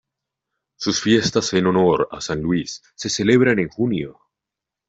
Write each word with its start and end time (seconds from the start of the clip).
Sus 0.77 0.99
fiestas 0.99 1.53
en 1.53 1.67
honor 1.67 2.09
a 2.11 2.21
San 2.21 2.41
Luis 2.41 2.81
se 2.95 3.07
celebran 3.07 3.59
en 3.59 3.69
junio. 3.69 4.19